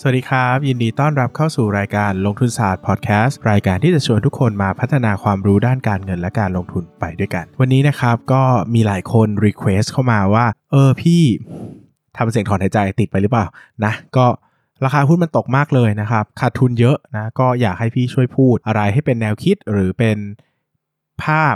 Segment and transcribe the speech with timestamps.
[0.00, 8.42] สวัสดีครับ ยินดีต้อนรับเข้าสู่รายการลงทุนศาสตร์พอดแคสต์รายการที่จะชวนทุกคนมาพัฒนาความรู้ด้านการเงินและการลงทุนไปด้วยกัน วันนี้นะครับก็
[8.74, 11.22] มีหลายคน request เข้ามาว่า เออพี่
[12.16, 13.46] ทำเสียงถอนหายใจติดไปหรือเปล่า
[13.84, 14.26] นะก็
[14.84, 20.18] ราคาหุ้นมันตกมากเลยนะครับขาดทุนเยอะนะก็อยากให้พี่ช่วยพูดอะไรให้เป็นแนวคิดหรือเป็น
[21.22, 21.54] ภาพ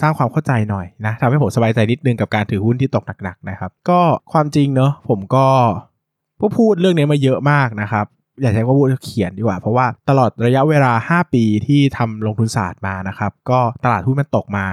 [0.00, 4.00] สร้างความเข้าใจหน่อยนะทำให้ผมสบายใจนิดนึงกับการถือหุ้นที่ตกหนักๆนะครับ ก็
[4.32, 5.46] ความจริงเนอะผมก็
[6.40, 8.06] ก็พูดเรื่องนี้มาเยอะมากนะครับ
[8.40, 14.64] อย่าใช้ว่าพูดเขียนดีกว่า เพราะว่าตลอดระยะเวลา 5 ปีที่ทำลงทุนศาสตร์มานะครับ ก็ตลาดหุ้นมันตกมา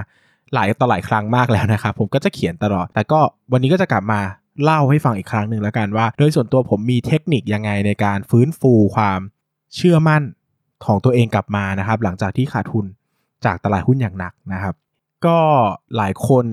[0.54, 3.20] หลายต่อหลายครั้งมากแล้วนะครับ ผมก็จะเขียนตลอด แต่ก็
[3.52, 4.20] วันนี้ก็จะกลับมา
[4.62, 9.20] เล่าให้ฟังอีกครั้งหนึ่งแล้วกันว่า โดยส่วนตัวผมมีเทคนิคยังไงในการฟื้นฟูความ
[9.74, 10.22] เชื่อมั่น
[10.84, 12.86] ของตัวเองกลับมานะครับ หลังจากที่ขาดทุน
[13.44, 14.74] จากตลาดหุ้นอย่างหนักนะครับ
[15.26, 15.38] ก็
[15.96, 16.46] หลายคน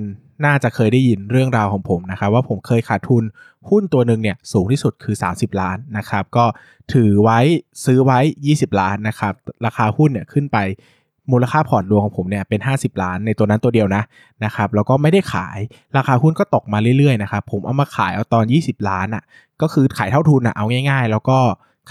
[0.45, 3.23] น่าจะเคยได้ยินเรื่องราวของผมนะครับว่าผมเคยขาดทุน
[3.69, 6.45] หุ้นตัวหนึ่งเนี่ยสูงที่สุดคือ 30 ล้านนะครับก็
[6.93, 7.39] ถือไว้
[7.85, 9.33] ซื้อไว้ 20 ล้านนะครับ
[9.65, 10.57] ราคาหุ้นเนี่ยขึ้นไป
[11.31, 14.03] มูลค่าพอร์ตรวมของผมเนี่ยเป็น 50 ล้านในตัวนั้นตัวเดียวนะ
[14.45, 15.57] นะครับแล้วก็ไม่ได้ขาย
[15.97, 19.23] ราคาหุ้นก็ตกมาเรื่อยๆนะครับผมเอามาขายเอาตอน 20 ล้านอะ
[19.61, 21.37] ก็คือขายเท่าทุนอะเอาง่าย ๆ แล้วก็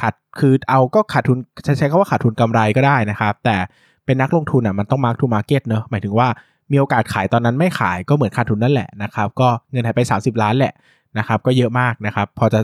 [0.00, 1.38] ขาดคือเอาก็ขาดทุน
[1.78, 3.56] ใช้คำว่าขาดทุนกำไรก็ได้นะครับ แต่
[4.04, 6.28] เป็นนักลงทุนอะมันต้อง mark to market เนอะหมายถึงว่า
[6.72, 10.74] มีโอกาสขายตอนนั้นไม่ขายก็เหมือนขาดทุนนั่นแหละนะครับก็เงินหายไป 30 ล้านแหละ
[11.18, 12.60] นะครับก็เยอะมากนะครับพอจะ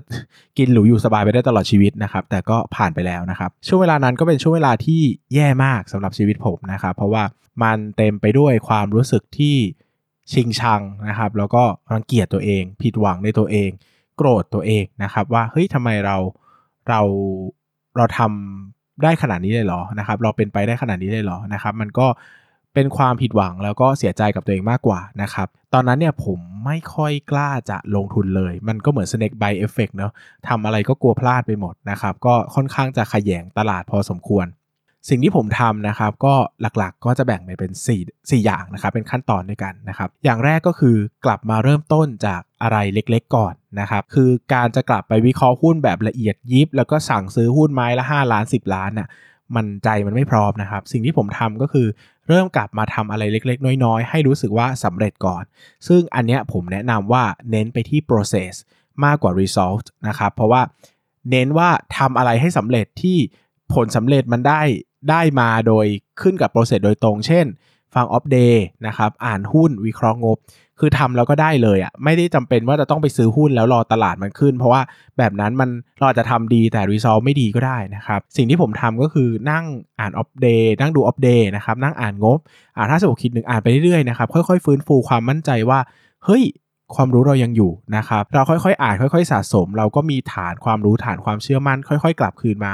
[0.58, 5.00] กินหรูอยู่สบายไปได้ตลอดชีวิตนะครับแต่ก็ผ่านไปแล้วนะครับช่วงเวลานั้นก็เป็นช่วงเวลาที่
[5.34, 7.24] แย่มากสำหรับชีวิตผมนะครับเพราะว่า
[7.62, 9.56] มันเต็มไปด้วยความรู้สึกที่
[10.32, 13.70] ชิงชังนะครับแล้วก็รังเกียจตัวเอง ผิดหวังในตัวเอง
[14.16, 16.16] โกรธตัวเองนะครับว่าเฮ้ยทำไมเรา
[16.88, 17.00] เรา
[17.96, 30.12] เราทำได้ขนาดนี้เลยเหรอนะครับเราเป็นไปได้ขนาดนี้เลยเหรอนะครับมันก็เเป็นความผิดหวังแล้วก็เสียใจกับตัวเองมากกว่านะครับ ตอนนั้นเนี่ยผมไม่ค่อยกล้าจะลงทุนเลย มันก็เหมือน snake bite effect เนาะ
[30.48, 34.46] ทำอะไรก็กลัวพลาดไปหมดนะครับ ก็ค่อนข้างจะขยงตลาดพอสมควร
[35.08, 36.34] สิ่งที่ผมทำนะครับ ก็
[36.78, 49.08] หลักๆก็จะแบ่งเป็น 4 4 อย่างนะครับ เป็นขั้นตอนด้วยกันนะครับ อย่างแรกก็คือกลับมาเริ่มต้นจากอะไรเล็กๆก่อนนะครับ คือการจะกลับไปวิเคราะห์หุ้นแบบละเอียดยิบ แล้วก็สั่งซื้อหุ้นไม้ละ 5 ล้าน 10 ล้านน่ะ
[49.56, 51.86] มันใจมันไม่พร้อมนะครับ สิ่งที่ผมทำก็คือ
[52.28, 55.42] เริ่มกลับมาทำอะไรเล็ก ๆ น้อย ๆ ให้รู้สึกว่าสำเร็จก่อน
[55.86, 58.52] ซึ่งอันเนี้ยผมแนะนำว่าเน้นไปที่ process
[59.04, 60.62] มากกว่า result นะครับ เพราะว่า
[61.30, 63.18] เน้นว่าทำอะไรให้สำเร็จที่
[63.74, 64.62] ผลสำเร็จมันได้
[65.10, 65.86] ได้มาโดย
[66.20, 67.46] ขึ้นกับ process โดยตรง เช่น
[67.94, 70.38] ฟังอัปเดตนะครับ อ่านหุ้นวิเคราะห์งบ
[70.80, 74.82] คือทำแล้วก็ได้เลยอะ่ะไม่ได้จำเป็นว่าจะต้องไปซื้อหุ้นแล้วรอตลาดมันขึ้น เพราะว่า
[75.18, 79.64] แบบนั้นมันเราจะทำดีแต่ result ไม่ดีก็ได้นะครับ สิ่งที่ผมทำก็คือนั่ง
[80.00, 82.38] อ่าน off day นั่งดู off day นะครับนั่งอ่านงบ
[82.76, 85.78] อ่านถ้าสมมติคิดหนึ่งอ่านไปเรื่อยๆนะครับค่อยๆฟื้นฟูความมั่นใจว่า
[86.24, 86.44] เฮ้ย
[86.94, 92.72] ความรู้เรายังอยู่นะครับ เราค่อยๆ อ่านค่อย ๆ สะสม เราก็มีฐานความรู้ฐานความเชื่อมั่น ค่อย ๆ กลับคืนมา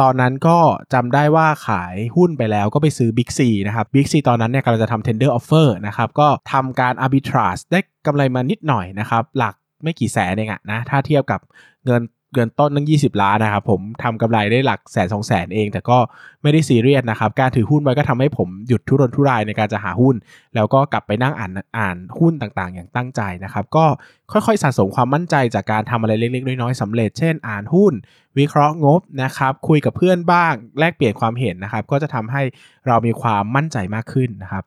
[0.00, 0.58] ตอนนั้นก็
[0.94, 11.40] จำได้ว่าขายหุ้นไปแล้วก็ไปซื้อ Big C นะครับ Big C ตอนนั้นเนี่ยกำลังจะทำ tender offer นะครับ ก็ทำการ arbitrage ได้กำไรมานิดหน่อยนะครับ หลักไม่กี่แสนเองอะนะ ถ้าเทียบกับ
[11.84, 12.02] เงิน
[12.34, 15.98] เงินต้นตั้ง 20 ล้านนะครับผมทำกำไรได้หลักแสนสองแสนเอง แต่ก็
[16.42, 20.14] ไม่ได้ซีเรียสนะครับ การถือหุ้นไว้ก็ทำให้ผมหยุดทุรนทุรายในการจะหาหุ้น
[20.54, 23.84] แล้วก็กลับไปนั่งอ่านอ่านหุ้นต่างๆ อย่างตั้งใจนะครับ ก็
[24.32, 27.92] ค่อยๆสะสมความมั่นใจจากการทำอะไรเล็กๆ น้อยๆสำเร็จ เช่น อ่านหุ้น
[28.38, 32.42] วิเคราะห์งบนะครับคุยกับเพื่อนบ้างแลกเปลี่ยนความเห็นนะครับก็จะทำให้
[32.86, 34.64] เรามีความมั่นใจมากขึ้นนะครับ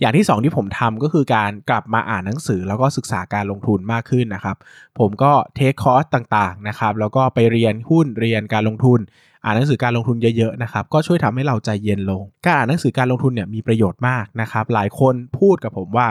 [0.00, 4.56] อย่างที่ 2 ที่ผมทำก็คือการกลับมาอ่านหนังสือแล้วก็ศึกษาการลงทุนมากขึ้นนะครับ
[4.98, 9.00] ผมก็เทคคอร์สต่างๆนะครับแล้วก็ไปเรียนหุ้นเรียนการลงทุน
[9.44, 16.08] อ่านหนังสือการลงทุนเยอะๆนะครับก็ช่วยทำให้เราใจเย็นลง การอ่านหนังสือการลงทุนเนี่ยมีประโยชน์มากนะครับ หลายคนพูดกับผมว่า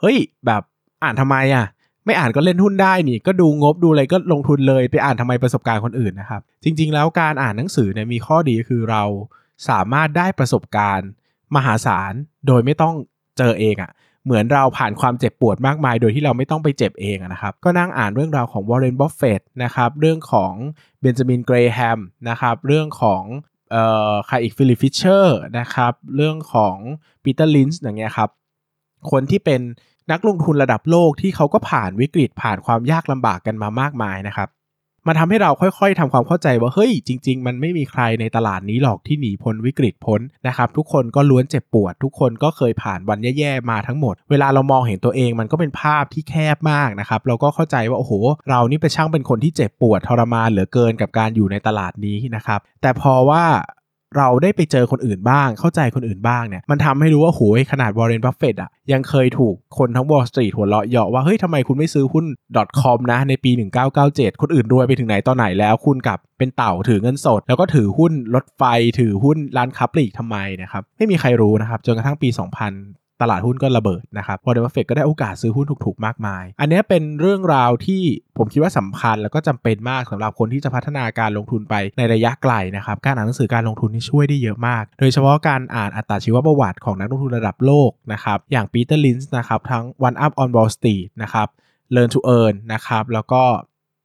[0.00, 0.16] เฮ้ย
[0.46, 0.62] แบบ
[1.04, 1.66] อ่านทำไมอะ
[2.06, 9.02] ไม่อ่านก็เล่นหุ้นได้นี่ก็ดูงบดูอะไรก็ลงทุนเลยไปอ่านทำไมประสบการณ์คนอื่นนะครับ จริง ๆ แล้วการอ่านหนังสือเนี่ยมีข้อดีคือเรา
[9.68, 11.08] สามารถได้ประสบการณ์
[11.56, 12.12] มหาศาล
[12.46, 12.94] โดยไม่ต้อง
[13.38, 13.90] เจอเองอะ่ะ
[14.24, 20.52] เหมือนเราผ่านความเจ็บปวดมากมาย โดยที่เราไม่ต้องไปเจ็บเองนะครับ ก็นั่งอ่านเรื่องราวของวอร์เรนบัฟเฟตนะครับ เรื่องของ
[21.00, 23.22] เบนจามินเกรแฮมนะครับ เรื่องของ
[23.70, 26.76] เอ่อใครอีกฟิลิปฟิชเชอร์นะครับ เรื่องของ
[27.22, 28.30] ปีเตอร์ลินช์อย่างเงี้ยครับ
[29.10, 29.60] คนที่เป็น
[30.10, 34.48] นักลงทุนระดับโลกที่เขาก็ผ่านวิกฤตผ่านความยากลำบากกันมามากมายนะครับ
[35.06, 48.12] มันทำให้เราค่อยๆทำความเข้าใจว่าเฮ้ยจริง ๆ มันไม่มีใครในตลาดนี้หรอกที่หนีพ้นวิกฤตพ้นนะครับทุกคนก็ล้วนเจ็บปวด ทุกคนก็เคยผ่านวันแย่ๆมาทั้งหมด เวลาเรามองเห็นตัวเองมันก็เป็นภาพที่แคบมากนะครับเราก็เข้าใจว่าโอ้โห
[48.48, 53.44] เรานี่เป็นช่างเป็นคนที่เจ็บปวดทรมานเหลือเกินกับการอยู่ในตลาดนี้นะครับแต่พอว่า
[54.16, 62.24] เราได้ไปเจอคนอื่นบ้าง เข้าใจคนอื่นบ้างเนี่ยมันทำให้รู้ว่าโหยขนาดวอร์เรนบัฟเฟตอะยังเคยถูกคนทั้งวอลสตรีทหัวเราะเยาะว่าเฮ้ยทำไมคุณไม่ซื้อหุ้น
[62.80, 63.50] .com นะในปี
[63.96, 68.62] 1997 คนอื่นรวยไปถึงไหนต่อไหนแล้วคุณกลับเป็นเต่าถือเงินสด แล้วก็ถือหุ้นรถไฟ
[68.98, 78.02] ถือหุ้นร้านค้าปลีกทำไมนะครับไม่มีใครรู้นะครับจนกระทั่งปี 2000 ตลาดหุ้นก็ระเบิดนะครับวอเรนบัฟเฟตก็ได้โอกาสซื้อหุ้นถูกๆมากมาย อันนี้เป็นเรื่องราวที่
[78.38, 91.48] ผมคิดว่าสำคัญแล้วก็จำเป็นมากสำหรับคนที่จะพัฒนาการลงทุนไปในระยะไกลนะครับการอ่านหนังสือการลงทุนนี่ช่วยได้เยอะมาก โดยเฉพาะการอ่านอัตราชีวประวัติของนักลงทุนระดับโลกนะครับอย่างปีเตอร์ลินช์นะครับทั้ง One Up on Wall Street นะครับ
[91.94, 93.42] Learn to Earn นะครับแล้วก็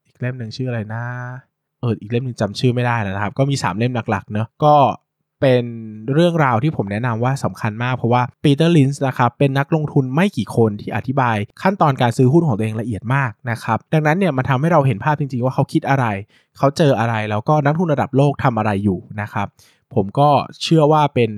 [0.05, 1.03] อีกเล่มหนึ่งชื่ออะไรนะ
[1.81, 4.75] เอออีกเล่มหนึ่งจำชื่อไม่ได้แล้วนะครับ ก็มี 3 เล่มหลักๆเนอะก็
[5.41, 5.63] เป็น
[6.13, 16.05] เรื่องราวที่ผมแนะนำว่าสำคัญมากเพราะว่าปีเตอร์ลินส์นะครับเป็นนักลงทุนไม่กี่คนที่อธิบาย ขั้นตอนการซื้อหุ้นของตัวเองละเอียดมากนะครับดังนั้นเนี่ยมันทาให้เราเห็นภาพจริงๆ ว่าเขาคิดอะไร
[16.57, 19.47] เขาเจออะไรแล้วก็นักทุนระดับโลกทำอะไรอยู่นะครับ
[19.95, 20.29] ผมก็
[20.63, 21.31] เชื่อว่าเป็น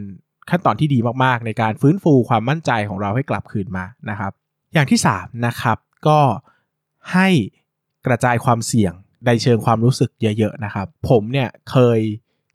[0.50, 4.32] ขั้นตอนที่ดีมากๆ ในการฟื้นฟูความมั่นใจของเราให้กลับคืนมานะครับ
[4.74, 6.20] อย่างที่3นะครับก็
[7.14, 7.28] ให้
[8.08, 8.94] กระจายความเสี่ยง
[9.28, 12.00] ในเชิงความรู้สึกเยอะๆนะครับ ผมเนี่ยเคย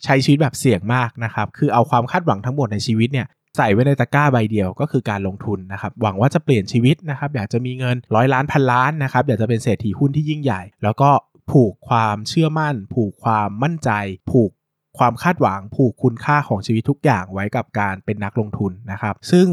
[0.05, 11.11] ใช้ชีวิตแบบเสี่ยงมากนะครับ คือเอาความคาดหวังทั้งหมดในชีวิตเนี่ยใส่ไว้ในตะกร้าใบเดียวก็คือการลงทุนนะครับ หวังว่าจะเปลี่ยนชีวิตนะครับ อยากจะมีเงินร้อยล้านพันล้านนะครับ อยากจะเป็นเศรษฐีหุ้นที่ยิ่งใหญ่ แล้วก็
[11.51, 13.91] ผูกความเชื่อมั่น ผูกความมั่นใจ
[14.31, 14.51] ผูก
[14.99, 19.49] ความคาดหวัง ผูกคุณค่าของชีวิตทุกอย่างไว้กับการเป็นนักลงทุนนะครับ ซึ่ง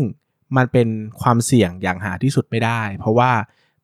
[0.58, 0.88] มันเป็น
[1.22, 3.32] ความเสี่ยงอย่างหาที่สุดไม่ได้ เพราะว่า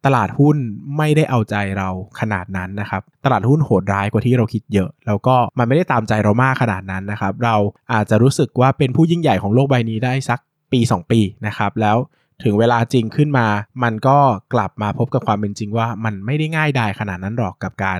[0.07, 0.57] ตลาดหุ้น
[0.97, 1.89] ไม่ได้เอาใจเรา
[2.19, 7.55] ขนาดนั้นนะครับ ตลาดหุ้นโหดร้ายกว่าที่เราคิดเยอะ แล้วก็มันไม่ได้ตามใจเรามากขนาดนั้นนะครับ เรา
[7.93, 10.39] อาจจะรู้สึกว่าเป็นผู้ยิ่งใหญ่ของโลกใบนี้ได้สัก
[10.71, 11.97] ปี 2 ปีนะครับ แล้ว
[12.43, 13.47] ถึงเวลาจริงขึ้นมา
[13.83, 14.17] มันก็
[14.53, 17.99] กลับมาพบกับความเป็นจริงว่ามันไม่ได้ง่ายดายขนาดนั้นหรอกกับการ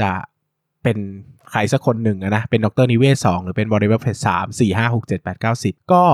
[0.00, 0.10] จะ
[0.82, 0.98] เป็น
[1.50, 6.04] ใครสักคนหนึ่งนะ เป็นดรนิเวศสหรือเป็นบริเวณเพจสามสี่ห้าหกเจ็ดแปดเก้าสิบก็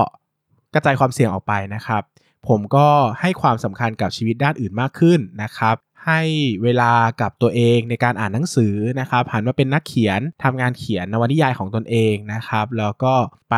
[0.73, 2.03] กระจายความเสี่ยงออกไปนะครับ
[2.47, 2.87] ผมก็
[3.21, 5.75] ให้ความสำคัญกับชีวิตด้านอื่นมากขึ้นนะครับ
[6.05, 6.21] ให้
[6.63, 13.13] เวลากับตัวเองในการอ่านหนังสือนะครับหันมาเป็นนักเขียนทำงานเขียนนวนิยายของตนเองนะครับแล้วก็
[13.51, 13.55] ไป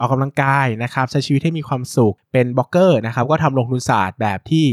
[0.00, 4.66] ออกกำลังกายนะครับใช้ชีวิตให้มีความสุขเป็นบล็อกเกอร์นะครับก็ทำลงทุนศาสตร์แบบที่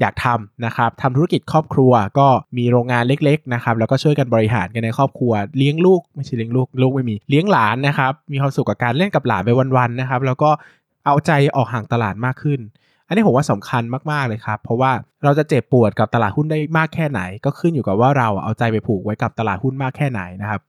[0.00, 2.28] อยากทำนะครับทำธุรกิจครอบครัวก็
[2.58, 10.50] มีโรงงานเล็กๆนะครับแล้วก็ช่วยกันบริหารกันในครอบครัว เลี้ยงลูกไม่ใช่เลี้ยงลูกลูกไม่มีเลี้ยงหลานนะครับมีความสุขกับการเล่นกับหลานไปวันๆนะครับแล้วก็
[11.04, 12.60] เอาใจออกห่างตลาดมากขึ้น
[13.06, 13.82] อันนี้ผมว่าสำคัญ
[14.12, 14.92] มากๆเลยครับ เพราะว่า
[15.24, 20.60] เราจะเจ็บปวดกับตลาดหุ้นได้มากแค่ไหน ก็ขึ้นอยู่กับว่าเราเอาใจไปผูกไว้กับตลาดหุ้นมากแค่ไหนนะครับ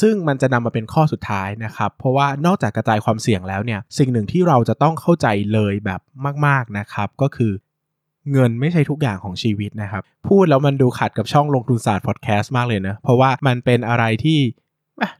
[0.00, 6.00] ซึ่งมันจะนำมาเป็นข้อสุดท้ายนะครับ เพราะว่านอกจากกระจายความเสี่ยงแล้วเนี่ย สิ่งหนึ่งที่เราจะต้องเข้าใจเลยแบบ
[6.46, 7.52] มาก ๆนะครับ ก็คือ
[8.32, 14.38] เงินไม่ใช่ทุกอย่างของชีวิตนะครับ พูดแล้วมันดูขัดกับช่องลงทุนศาสตร์พอดแคสต์มากเลยนะ เพราะว่ามันเป็นอะไรที่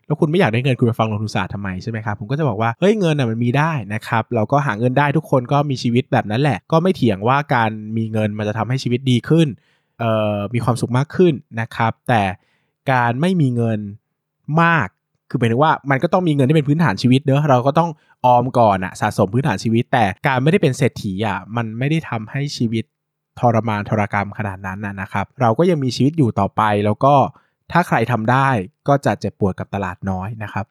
[0.07, 9.47] แล้วคุณไม่อยากได้เงินคุณไปฟังลงทุนศาสตร์ทำไมใช่ไหมครับผมก็จะบอกว่าเฮ้ยเงินน่ะมันมีได้นะครับเราก็หาเงินได้ทุกคนก็มีชีวิตแบบนั้นแหละ ก็ไม่เถียงว่าการมีเงินมันจะทำให้ชีวิตดีขึ้น
[9.99, 12.23] เอ่อมีความสุขมากขึ้นนะครับ แต่
[12.93, 13.79] การไม่มีเงิน
[14.63, 14.89] มาก
[15.31, 17.91] คือหมายถึงว่ามันก็ต้องมีเงินที่เป็นพื้นฐานชีวิตเนอะเราก็ต้อง
[18.25, 22.85] ออมก่อนอะสะสมพื้นฐานชีวิต แต่การไม่ได้เป็นเศรษฐีอะมันไม่ได้ทำให้ชีวิต
[23.39, 27.15] ทรมานทรกรรมขนาดนั้นนะครับ เราก็ยังมีชีวิตอยู่ต่อไปแล้วก็
[27.73, 28.49] ถ้าใครทำได้
[28.89, 30.67] ก็จะเจ็บปวดกับตลาดน้อยนะครับ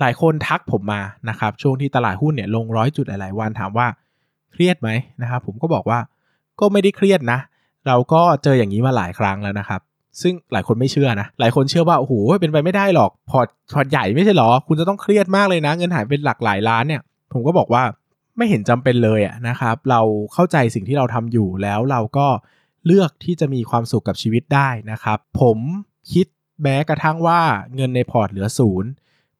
[0.00, 3.86] หลายคนทักผมมานะครับ ช่วงที่ตลาดหุ้นเนี่ยลงร้อยจุดหลายๆวันถามว่า
[4.52, 4.90] เครียดไหม
[5.22, 5.98] นะครับ ผมก็บอกว่า
[6.60, 7.38] ก็ไม่ได้เครียดนะ
[7.86, 9.80] เราก็เจออย่างนี้มาหลายครั้งแล้วนะครับ
[10.22, 17.82] ซึ่งหลายคนไม่เชื่อนะ หลายคนเชื่อว่าโอ้โหเป็นไปไม่ได้หรอกพอร์ตพอร์ตใหญ่ไม่ใช่หรอ คุณจะต้องเครียดมากเลยนะ เงินหายเป็นหลักหลายล้านเนี่ย ผมก็บอกว่า
[18.36, 20.00] ไม่เห็นจำเป็นเลยอะนะครับ เรา
[20.34, 22.26] เข้าใจสิ่งที่เราทำอยู่แล้วเราก็
[22.86, 25.58] เลือกที่จะมีความสุขกับชีวิตได้นะครับ ผม
[26.12, 26.26] คิด
[26.62, 27.40] แม้กระทั่งว่า
[27.74, 28.90] เงินในพอร์ตเหลือศูนย์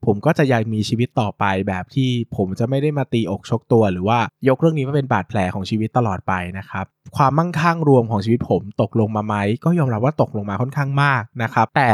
[0.04, 4.18] ผมก็จะยังมีชีวิตต่อไปแบบที่ผมจะไม่ได้มาตีอกชกตัว หรือว่า
[4.48, 6.84] ยกเรื่องนี้มาเป็นบาดแผลของชีวิตตลอดไปนะครับ
[7.16, 11.90] ความมั่งคั่งรวมของชีวิตผมตกลงมาไหมก็ยอมรับว่าตกลงมาค่อนข้างมากนะครับ แต่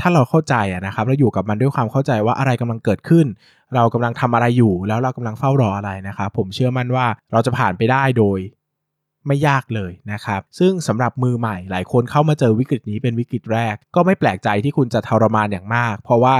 [0.00, 3.26] ถ้าเราเข้าใจนะครับเราอยู่กับมันด้วยความเข้าใจว่าอะไรกำลังเกิดขึ้น
[3.74, 8.38] เรากำลังทำอะไรอยู่ แล้วเรากำลังเฝ้ารออะไรนะครับผมเชื่อมั่นว่าเราจะผ่านไปได้โดย
[9.28, 16.36] ไม่ยากเลยนะครับ ซึ่งสำหรับมือใหม่หลายคนเข้ามาเจอวิกฤตนี้เป็นวิกฤตแรก ก็ไม่แปลกใจที่คุณจะทรมานอย่างมาก เพราะว่า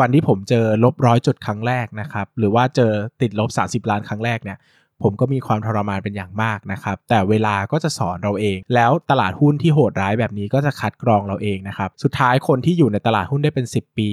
[0.00, 3.50] วันที่ผมเจอลบร้อยจุดครั้งแรกนะครับ หรือว่าเจอติดลบ
[3.84, 4.58] 30 ล้านครั้งแรกเนี่ย
[5.02, 14.10] ผมก็มีความทรมานเป็นอย่างมากนะครับ แต่เวลาก็จะสอนเราเอง แล้วตลาดหุ้นที่โหดร้ายแบบนี้ก็จะคัดกรองเราเองนะครับ สุดท้ายคนที่อยู่ในตลาดหุ้นได้เป็น 10 ปี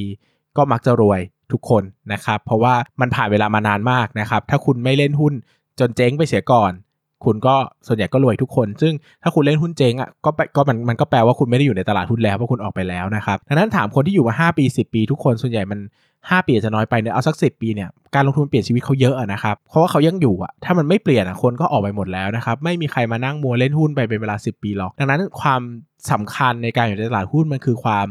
[0.57, 1.19] ก็มักจะรวย
[1.51, 1.83] ทุกคน
[2.13, 5.33] นะครับ เพราะว่ามันผ่านเวลามานานมากนะครับ ถ้าคุณไม่เล่นหุ้น
[5.79, 6.71] จนเจ๊งไปเสียก่อน
[7.25, 7.55] คุณก็
[7.87, 15.79] ส่วนใหญ่ก็รวยทุกคน ซึ่งถ้าคุณเล่นหุ้นเจ๊งอะก็ก็มันมันก็แปลว่าคุณไม่ได้อยู่ในตลาดหุ้นแล้วเพราะคุณออกไปแล้วนะครับดังนั้นถามคนที่อยู่มา 5 ปี 10 ปีทุกคนส่วนใหญ่มัน
[16.17, 25.61] 5 ปีจะน้อยไปเนี่ยเอาสัก 10 ปีเนี่ยการลงทุนเปลี่ยนชีวิตเขาเยอะนะครับเพราะว่าเขายังอยู่อะถ้ามันไม่เปลี่ยนอะคนก็ออกไปหมดแล้วนะครับไม่มีใครมานั่งมัวเล่นหุ้นไปเป็นเวลา 10 ปีหรอก ดังนั้นความ
[26.11, 28.07] สำคัญในการอยู่ในตลาดหุ้นมันคือความ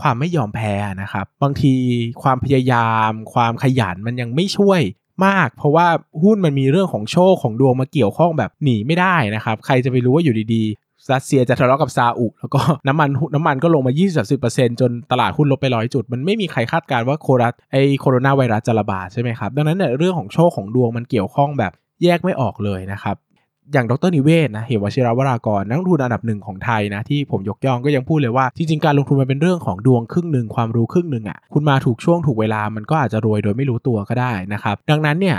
[0.00, 1.74] ความไม่ยอมแพ้นะครับ บางที
[2.22, 4.80] ความพยายาม ความขยันมันยังไม่ช่วย
[5.26, 5.86] มาก เพราะว่า
[6.22, 13.92] หุ้นมันมีเรื่องของโชคของดวงมาเกี่ยวข้องแบบหนีไม่ได้นะครับใครจะไปรู้ว่าอยู่ดีๆรัสเซียจะทะเลาะกับซาอุแล้วก็น้ำมันน้ำมันก็ลงมา
[14.36, 21.72] 20-30%จนตลาดหุ้นลบไปร้อยจุด มันไม่มีใครคาดการณ์ว่าโครัสไอโคโรนาไวรัสจะระบาดใช่ไหมครับดังนั้นเนี่ยเรื่องของโชคของดวงมันเกี่ยวข้องแบบ
[22.04, 23.16] แยกไม่ออกเลยนะครับ
[23.72, 35.36] อย่างดรนิเวศนะเหวชิรวรากรนักลงทุนอันดับหนึ่งของไทยนะที่ผมยกย่องก็ยังพูดเลยว่า จริงๆ การลงทุนมันเป็นเรื่องของดวงครึ่งหนึ่งความรู้ครึ่งหนึ่งอะ่ะคุณมาถูกช่วงถูกเวลามันก็อาจจะรวยโดยไม่รู้ตัวก็ได้นะครับดังนั้นเนี่ย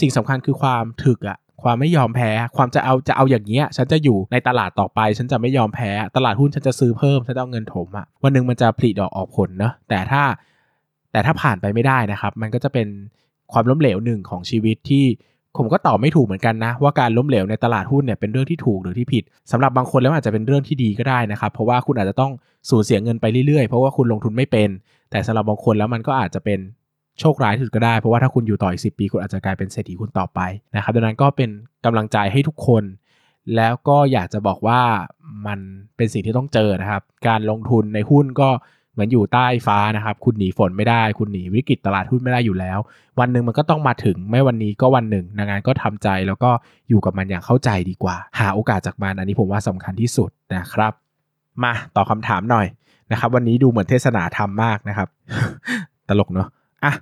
[0.00, 10.22] สิ่งสำคัญคือความถึกอะ่ะความไม่ยอมแพ้ ความจะเอาจะเอาอย่างเงี้ย ฉันจะอยู่ในตลาดต่อไป ฉันจะไม่ยอมแพ้ ตลาดหุ้นฉันจะซื้อเพิ่ม ฉันจะเอาเงินถมอะ่ะวันหนึ่งมันจะผลิดอกออกผลเนาะ แต่ถ้า
[11.12, 12.88] แต่ถ้าผ่านไปไม่ได้นะครับ มันก็จะเป็น
[13.52, 15.04] ความล้มเหลวหนึ่งของชีวิตที่
[15.56, 22.32] ผมก็ตอบไม่ถูกเหมือนกันนะว่าการล้มเหลวในตลาดหุ้นเนี่ยเป็นเรื่องที่ถูกหรือที่ผิดสำหรับบางคนแล้วอาจจะเป็นเรื่องที่ดีก็ได้นะครับ เพราะว่าคุณอาจจะต้อง
[22.70, 24.68] สูญเสียเงินไปเรื่อยๆ เพราะว่าคุณลงทุนไม่เป็น
[25.10, 26.58] แต่สำหรับบางคนแล้วมันก็อาจจะเป็น
[27.20, 30.40] โชคร้ายที่สุดก็ได้ เพราะว่าถ้าคุณอยู่ต่ออีกสิปีคุณอาจจะกลายเป็นเศรษฐีคุณต่อไป
[30.76, 31.50] นะครับดังนั้นก็เป็น
[31.84, 32.82] กำลังใจให้ทุกคน
[33.56, 34.80] แล้วก็อยากจะบอกว่า
[35.46, 35.58] มัน
[35.96, 38.48] เป็นสิ่งที่ต้องเจอนะครับ การลงทุนในหุ้นก็
[38.92, 42.78] เหมือนอยู่ใต้ฟ้านะครับ คุณหนีฝนไม่ได้ คุณหนีวิกฤตตลาดหุ้นไม่ได้อยู่แล้ว
[43.20, 46.50] วันหนึ่งมันก็ต้องมาถึง ไม่วันนี้ก็วันหนึ่งนางานก็ทำใจแล้วก็
[46.88, 50.92] อยู่กับมันอย่างเข้าใจดีกว่า หาโอกาสจากมันอันนี้ผมว่าสำคัญที่สุดนะครับ
[51.62, 52.66] มาตอบคาถามหน่อย
[53.10, 55.08] นะครับ วันนี้ดูเหมือนเทศนาธรรมมากนะครับ
[56.08, 56.48] ตลกเนาะ
[56.84, 56.92] อะ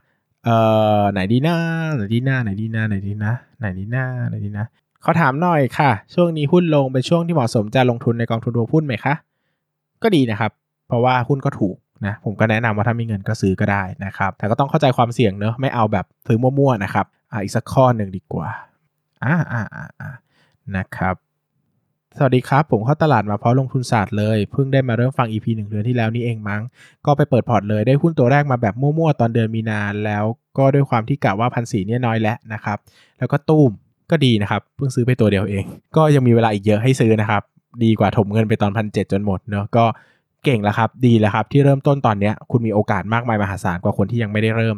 [0.44, 0.56] เอ่
[1.00, 1.56] อไหนดีหน้า
[1.96, 4.66] ไหนดีหน้าไหนดีหน้าไหนดีนะไหนดีหน้าไหนดีนะ
[5.02, 9.14] เขาถามหน่อยค่ะ ช่วงนี้หุ้นลงเป็นช่วงที่เหมาะสมจะลงทุนในกองทุนรวมหุ้นไหมคะ
[10.02, 10.52] ก็ดีนะครับ
[10.90, 18.48] เพราะว่าหุ้นก็ถูกนะผมก็แนะนำว่าถ้ามีเงินก็ซื้อก็ได้นะครับ แต่ก็ต้องเข้าใจความเสี่ยงเนอะไม่เอาแบบซื้อมั่วๆนะครับอ่าอีกสักข้อหนึ่งดีกว่า
[19.24, 20.10] อ่าอ่าอ่าอ่า
[20.76, 21.14] นะครับ
[22.16, 26.62] สวัสดีครับ ผมเข้าตลาดมาเพราะลงทุนศาสตร์เลยเพิ่งได้มาเริ่มฟัง EP หนึ่งเดือนที่แล้วนี่เองมั้ง
[27.06, 30.24] ก็ไปเปิดพอร์ตเลยได้หุ้นตัวแรกมาแบบมั่วๆตอนเดือนมีนาแล้ว
[30.58, 32.78] ก็ด้วยความที่กะว่าพันสีเนี่ยน้อยแล้วนะครับ
[33.18, 33.70] แล้วก็ตู้ม
[34.10, 35.64] ก็ดีนะครับเพิ่งซื้อไปตัวเดียวเอง
[35.96, 37.42] ก็ยังมีเวลาอีกเยอะให้ซื้อนะครับ
[37.84, 39.84] ดีกว่าถมเงินไปตอนพันเจนหมดเนาะก็
[40.44, 44.76] เก่งแล้วครับ ดีแล้วครับ ที่เริ่มต้นตอนนี้คุณมีโอกาสมากมายมหาศาลกว่าคนที่ยังไม่ได้เริ่ม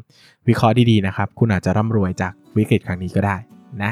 [0.49, 3.37] วิเคราะห์ดีๆนะครับ คุณอาจจะร่ำรวยจากวิกฤตครั้งนี้ก็ได้
[3.83, 3.91] นะ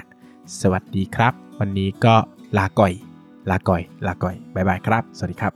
[0.60, 2.14] สวัสดีครับ วันนี้ก็
[2.58, 2.92] ลาก่อย
[3.50, 5.52] ลาก่อย ลาก่อย bye bye ครับ สวัสดีครับ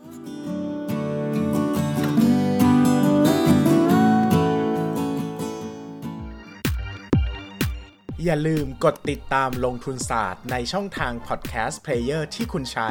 [8.24, 12.90] อย่าลืมกดติดตามลงทุนศาสตร์ในช่องทาง podcast player ที่คุณใช้